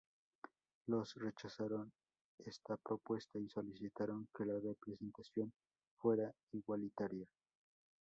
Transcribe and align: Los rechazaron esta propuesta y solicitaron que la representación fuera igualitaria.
Los 0.87 1.13
rechazaron 1.13 1.93
esta 2.43 2.75
propuesta 2.77 3.37
y 3.37 3.47
solicitaron 3.49 4.27
que 4.35 4.45
la 4.45 4.59
representación 4.59 5.53
fuera 5.99 6.33
igualitaria. 6.53 7.27